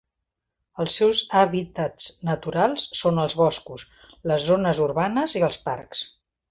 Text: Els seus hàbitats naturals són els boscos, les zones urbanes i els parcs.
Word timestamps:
Els 0.83 0.95
seus 1.01 1.19
hàbitats 1.41 2.09
naturals 2.31 2.87
són 3.03 3.23
els 3.27 3.39
boscos, 3.45 3.87
les 4.33 4.51
zones 4.53 4.85
urbanes 4.91 5.41
i 5.43 5.49
els 5.51 5.65
parcs. 5.69 6.07